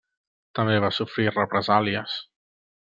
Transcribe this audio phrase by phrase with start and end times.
[0.59, 2.21] També va sofrir represàlies.